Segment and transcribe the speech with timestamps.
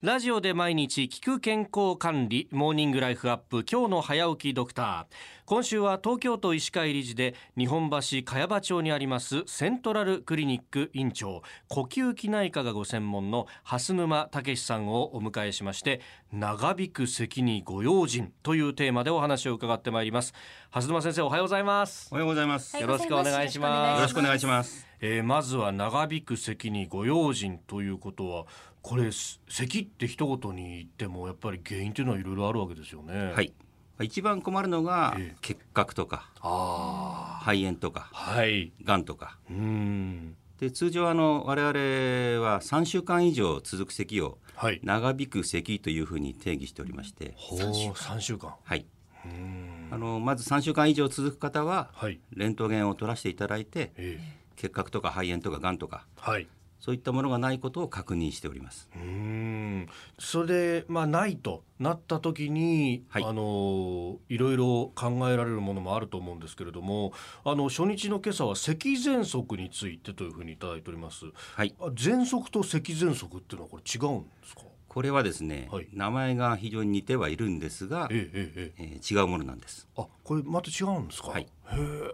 [0.00, 16.00] ラジオで毎日聞く健康管理モーニングライフアップ今日の早起きドクター今週は東京都医師会理事で日本橋茅場町にありますセントラルクリニック院長呼吸器内科がご専門の蓮沼武さんをお迎えしまして
[16.32, 20.32] 長引く咳にご用心というテーマでお話を伺ってまいります
[20.70, 22.76] 蓮沼先生おはようございますおはようございます。
[22.80, 24.87] よろしくお願いしますよろしくお願いします。
[25.00, 28.46] えーまずは長引く咳にご用心ということは
[28.82, 33.32] これす咳って一言に言ってもやっぱり原因というのはいろいろあるわけですよね。
[33.32, 33.52] はい。
[34.00, 38.72] 一番困るのがええ結核とかあ肺炎とかあはい。
[38.84, 39.38] 癌とか。
[39.50, 44.80] うーんで通常あの我々は3週間以上続く咳をはい。
[44.82, 47.60] 長引く咳というふうに定義しておりまして、ほう
[47.96, 48.54] 三週間。
[48.64, 48.84] はい。
[49.24, 52.20] うーんあのまず3週間以上続く方ははい。
[52.34, 54.18] レントゲンを取らせていただいてえ
[54.58, 56.48] 結核とか肺炎とか癌とかーはい。
[56.80, 58.88] そういったものがないことを確認しております。
[58.94, 59.88] うーん。
[60.18, 63.24] それでまあないとなった時に、はい。
[63.24, 67.12] あのいろいろ考えられるものもあると思うんですけれども
[67.44, 71.26] あの初日の今朝は咳喘息についてというふうにいただいております。
[71.54, 71.74] はい。
[71.80, 74.62] あ喘息と咳喘息っていうのはこれ違うんですか？
[74.88, 75.88] これはですね、はい。
[75.92, 78.92] 名前が非常に似てはいるんですが、ええええええ。
[78.94, 79.88] えー違うものなんです。
[79.96, 81.42] あこれまた違うんですか、はい。
[81.42, 81.46] へ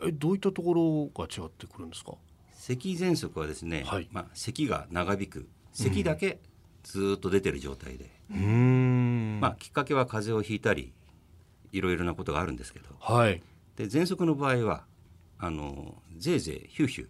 [0.09, 2.13] えどういったところが違ってくるんですか？
[2.67, 4.09] 咳喘息はですね、はい。
[4.11, 6.41] まあ、咳が長引く咳だけ
[6.83, 9.39] ずーっと出てる状態で、うーん。
[9.39, 10.95] まあ、きっかけは風邪をひいたり
[11.73, 12.87] いろいろなことがあるんですけど。
[12.99, 13.43] はい。
[13.77, 14.87] で喘息の場合は
[15.39, 17.09] あのぜいぜいヒューヒュー、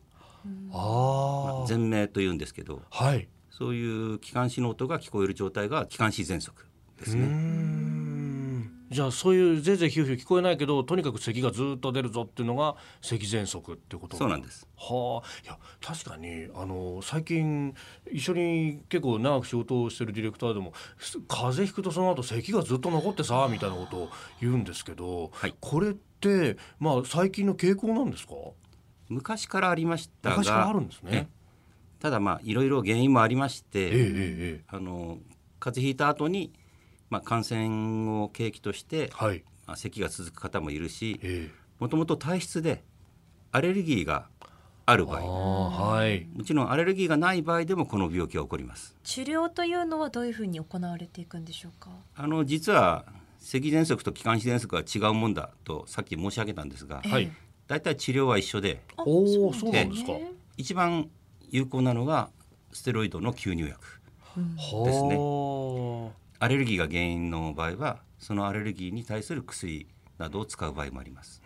[0.72, 2.82] ああ前鳴というんですけど。
[2.90, 3.28] はい。
[3.50, 6.66] そういう気管支の音が聞こえる状態が気管支喘息
[6.98, 7.83] ですね。
[8.94, 14.16] んじゃあそういうぜいぜいヒューヒュー聞こえないけどとにかく咳がずっと出るぞっていうのが咳喘息ってこと。
[14.16, 14.68] そうなんです。
[14.76, 15.28] はあ。
[15.44, 17.74] いや確かにあの最近
[18.10, 24.08] 一緒に結構長く仕事をしてるディレクターでもす風邪ひくとその後咳がずっと残ってさみたいなことを
[24.40, 25.54] 言うんですけど、はい。
[25.60, 28.34] これってまあ最近の傾向なんですか？
[29.08, 31.28] 昔からありましたが昔からあるんですね。
[32.00, 34.64] ただまあいろいろ原因もありまして、えええええ。
[34.68, 35.18] あの
[35.58, 36.52] 風邪ひいた後に
[37.14, 39.44] まあ感染を契機としてえ、はい。
[39.68, 41.54] まあ、咳が続く方もいるしええ。
[41.78, 42.82] もともと体質で
[43.52, 44.26] アレルギーが
[44.84, 45.22] ある場あ合。
[45.22, 46.26] あはい。
[46.34, 48.96] もちろんアレルギーがない場合でもこの病気は起こります。
[49.04, 51.90] 治療というのはどういうふうに行われていくんでしょうか？
[52.16, 53.04] あの実は
[53.38, 57.30] 咳喘息と気管支喘息は違うもんだとさっき申し上げたんですがはい。
[57.68, 60.12] 大体治療は一緒であおーそうなんですか。
[60.56, 61.08] 一番
[61.48, 62.28] 有効なのが
[62.72, 63.78] ステロイドの吸入薬
[64.84, 65.16] ですね。
[65.16, 66.10] は
[66.44, 69.86] アレルギーが原因の場合はそのアレルギーに対する薬
[70.18, 71.42] などを使う場合もあります。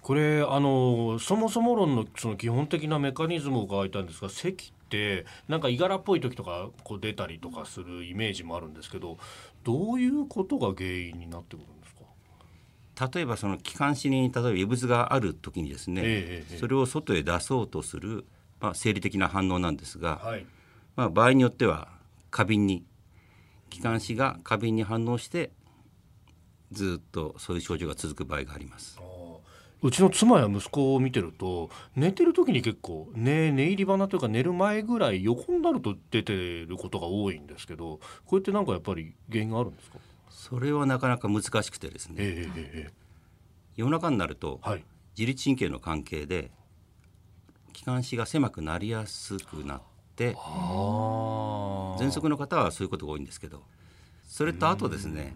[0.00, 9.18] これあのそもそも論のその基本的なメカニズムを伺いたいんですが咳ってなんかいがらっぽい時とかこう出たりとかするイメージもあるんですけど
[9.64, 13.10] どういうことが原因になってくるんですか？
[13.12, 16.58] 例えばその気管支に例えば異物がある時にですね、ええええ。
[16.58, 18.24] それを外へ出そうとする、
[18.60, 20.46] まあ、生理的な反応なんですが、はい。
[20.94, 21.88] まあ、場合によっては
[22.30, 22.84] 過敏に
[23.72, 25.50] 気管支が過敏に反応して
[26.70, 28.98] ずっとそういう症状が続く場合があります。
[29.80, 36.32] うちの妻や息子を見てると寝てる時に結構寝寝入り花というか寝る前ぐらい横になると出て
[36.66, 39.98] ることが多いんですけどこうやってなんかやっぱり原因があるんですか？
[40.30, 42.16] それはなかなか難しくてですね。
[42.18, 42.26] ええ。
[42.26, 42.92] ええええ
[43.74, 44.84] 夜中になるとはい。
[45.18, 46.50] 自律神経の関係で
[47.72, 49.91] 気管支が狭くなりやすくなって
[50.36, 53.62] あ喘息の方はそういうことが多いんですけど
[54.26, 55.34] それとあとですね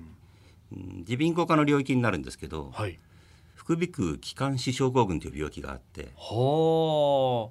[0.73, 1.05] うん。
[1.09, 2.99] 耳鼻咽喉科の領域になるんですけどはい。
[3.55, 7.51] 副鼻腔気管支症候群という病気があっては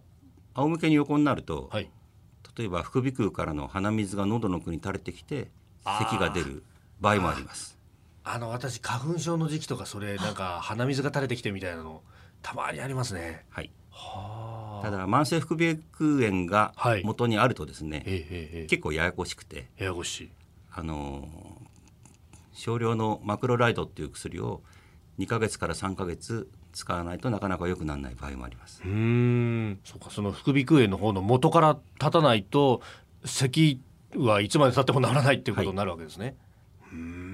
[0.54, 1.90] 仰向けに横になると、あはい。
[2.58, 5.50] 例えば副鼻腔からの鼻水が喉の奥に垂れてきて
[5.84, 6.64] 咳が出る
[7.02, 7.78] 場合もあります。
[8.24, 12.02] あの私花粉症の時期とかそれなんか鼻水が垂れてきてみたいなの
[12.42, 13.46] たまにありますね。
[13.50, 13.70] はい。
[13.92, 14.35] は
[14.82, 17.04] ただ慢性副鼻腔炎がはい。
[17.04, 20.30] 元にあるとですね、えええええ結構ややこしくてえややこしい。
[20.72, 21.66] あのー
[22.58, 24.62] 少量のマクロライドっていう薬を
[25.20, 28.82] 2ヶ月から3ヶ月使わないとなかなか良くならない場合もあります。
[28.86, 29.80] うーん。
[29.84, 32.82] そうかその副鼻腔炎の方の元から立たないと
[33.26, 33.82] 咳
[34.16, 36.36] はいつまで経ってもならないっていうことになるわけですね。
[36.92, 37.25] うーん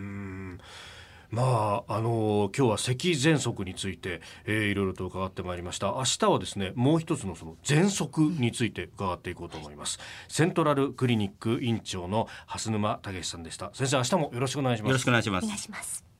[1.31, 5.87] まああの今日は咳喘息について、えーいろいろと伺ってまいりました。
[5.87, 9.99] 明日はですねもう一つのその喘息について伺っていこうと思います。
[10.27, 13.71] セントラルクリニック院長の蓮沼武さんでした。
[13.73, 14.89] 先生明日もよろしくお願いします。
[14.89, 16.10] よろしくお願いします。